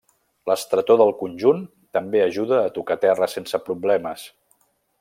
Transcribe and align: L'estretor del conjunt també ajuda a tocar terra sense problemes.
L'estretor 0.51 0.97
del 1.01 1.11
conjunt 1.19 1.59
també 1.97 2.23
ajuda 2.23 2.59
a 2.63 2.73
tocar 2.79 2.99
terra 3.05 3.29
sense 3.35 3.61
problemes. 3.69 4.25